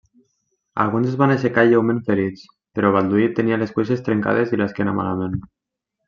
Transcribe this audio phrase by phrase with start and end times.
[0.83, 2.45] Alguns es van aixecar lleument ferits,
[2.79, 5.37] però Balduí tenia les cuixes trencades i l'esquena malament.